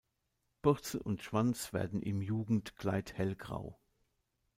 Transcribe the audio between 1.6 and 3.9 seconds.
werden im Jugendkleid hellgrau.